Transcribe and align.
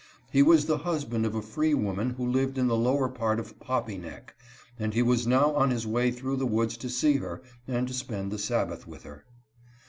He 0.31 0.41
was 0.41 0.65
the 0.65 0.79
husband 0.79 1.27
of 1.27 1.35
a 1.35 1.43
free 1.43 1.75
woman 1.75 2.09
who 2.17 2.25
lived 2.25 2.57
in 2.57 2.65
the 2.65 2.75
lower 2.75 3.07
part 3.07 3.39
of 3.39 3.59
"Poppie 3.59 3.99
Neck," 3.99 4.33
and 4.79 4.95
he 4.95 5.03
was 5.03 5.27
now 5.27 5.53
on 5.53 5.69
his 5.69 5.85
way 5.85 6.09
through 6.09 6.37
the 6.37 6.47
woods 6.47 6.75
to 6.77 6.89
see 6.89 7.17
her 7.17 7.43
and 7.67 7.87
to 7.87 7.93
spend 7.93 8.31
the 8.31 8.39
Sabbath 8.39 8.87
with 8.87 9.03
her. 9.03 9.25